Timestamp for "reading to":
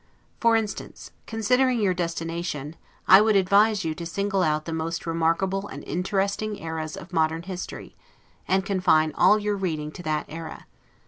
9.55-10.01